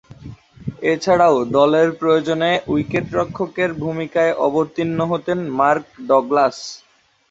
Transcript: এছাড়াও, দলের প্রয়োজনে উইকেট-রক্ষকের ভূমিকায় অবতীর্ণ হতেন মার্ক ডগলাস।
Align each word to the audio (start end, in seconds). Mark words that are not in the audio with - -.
এছাড়াও, 0.83 1.35
দলের 1.57 1.89
প্রয়োজনে 1.99 2.51
উইকেট-রক্ষকের 2.67 3.69
ভূমিকায় 3.75 4.33
অবতীর্ণ 4.45 4.99
হতেন 5.11 5.39
মার্ক 5.59 5.85
ডগলাস। 6.09 6.57